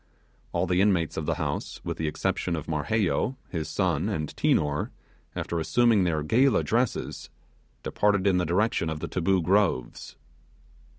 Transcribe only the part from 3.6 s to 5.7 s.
son, and Tinor, after